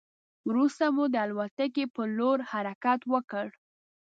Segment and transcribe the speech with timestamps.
[0.49, 3.47] وروسته مو د الوتکې په لور حرکت وکړ.